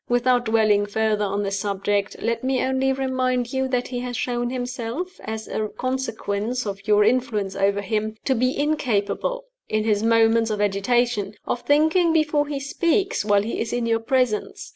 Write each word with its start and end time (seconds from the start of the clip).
Without 0.09 0.45
dwelling 0.45 0.87
further 0.87 1.25
on 1.25 1.43
this 1.43 1.59
subject, 1.59 2.15
let 2.19 2.43
me 2.43 2.59
only 2.63 2.91
remind 2.91 3.53
you 3.53 3.67
that 3.67 3.89
he 3.89 3.99
has 3.99 4.17
shown 4.17 4.49
himself 4.49 5.19
(as 5.25 5.47
a 5.47 5.67
consequence 5.67 6.65
of 6.65 6.87
your 6.87 7.03
influence 7.03 7.55
over 7.55 7.81
him) 7.81 8.17
to 8.25 8.33
be 8.33 8.57
incapable, 8.57 9.45
in 9.69 9.83
his 9.83 10.01
moments 10.01 10.49
of 10.49 10.59
agitation, 10.59 11.35
of 11.45 11.61
thinking 11.61 12.13
before 12.13 12.47
he 12.47 12.59
speaks 12.59 13.23
while 13.23 13.43
he 13.43 13.59
is 13.61 13.71
in 13.71 13.85
your 13.85 13.99
presence. 13.99 14.69